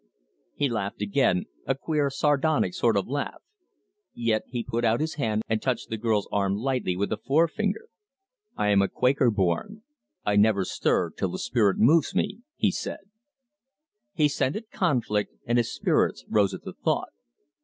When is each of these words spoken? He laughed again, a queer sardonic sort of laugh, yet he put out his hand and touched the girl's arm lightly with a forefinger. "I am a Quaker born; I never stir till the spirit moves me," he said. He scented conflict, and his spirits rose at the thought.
He 0.55 0.67
laughed 0.67 0.99
again, 1.03 1.45
a 1.67 1.75
queer 1.75 2.09
sardonic 2.09 2.73
sort 2.73 2.97
of 2.97 3.07
laugh, 3.07 3.43
yet 4.15 4.41
he 4.47 4.63
put 4.63 4.83
out 4.83 4.99
his 4.99 5.13
hand 5.13 5.43
and 5.47 5.61
touched 5.61 5.91
the 5.91 5.97
girl's 5.97 6.27
arm 6.31 6.55
lightly 6.55 6.97
with 6.97 7.11
a 7.11 7.17
forefinger. 7.17 7.87
"I 8.57 8.69
am 8.69 8.81
a 8.81 8.87
Quaker 8.89 9.29
born; 9.29 9.83
I 10.25 10.37
never 10.37 10.65
stir 10.65 11.11
till 11.11 11.29
the 11.29 11.37
spirit 11.37 11.77
moves 11.77 12.15
me," 12.15 12.39
he 12.55 12.71
said. 12.71 13.11
He 14.15 14.27
scented 14.27 14.71
conflict, 14.71 15.35
and 15.45 15.59
his 15.59 15.71
spirits 15.71 16.25
rose 16.27 16.55
at 16.55 16.63
the 16.63 16.73
thought. 16.73 17.09